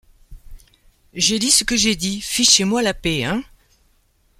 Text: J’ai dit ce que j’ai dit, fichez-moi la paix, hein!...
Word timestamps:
J’ai 1.13 1.37
dit 1.37 1.51
ce 1.51 1.63
que 1.63 1.77
j’ai 1.77 1.95
dit, 1.95 2.21
fichez-moi 2.21 2.81
la 2.81 2.95
paix, 2.95 3.23
hein!... 3.23 3.43